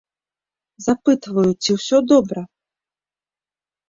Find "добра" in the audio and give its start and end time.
2.13-2.41